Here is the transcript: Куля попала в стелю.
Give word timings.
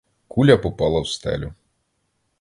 Куля 0.27 0.57
попала 0.57 1.03
в 1.03 1.07
стелю. 1.09 1.53